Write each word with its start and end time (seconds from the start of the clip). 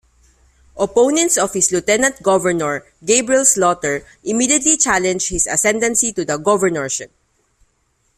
Opponents 0.77 1.37
of 1.37 1.53
his 1.53 1.71
lieutenant 1.71 2.23
governor, 2.23 2.83
Gabriel 3.05 3.45
Slaughter, 3.45 4.03
immediately 4.23 4.75
challenged 4.75 5.29
his 5.29 5.45
ascendancy 5.45 6.11
to 6.13 6.25
the 6.25 6.37
governorship. 6.37 7.11